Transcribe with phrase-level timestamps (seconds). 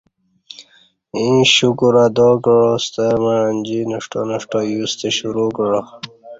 [1.15, 5.79] ییں شکر ادا کعا ستمع انجی نُوݜٹہ نُوݜٹہ یوستہ شروع کعا